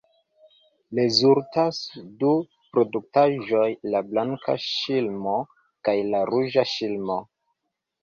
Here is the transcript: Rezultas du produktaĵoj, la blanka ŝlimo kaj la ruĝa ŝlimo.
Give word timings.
Rezultas 0.99 1.81
du 2.23 2.31
produktaĵoj, 2.79 3.69
la 3.93 4.03
blanka 4.09 4.59
ŝlimo 4.73 5.39
kaj 5.91 5.99
la 6.13 6.27
ruĝa 6.35 6.69
ŝlimo. 6.77 7.25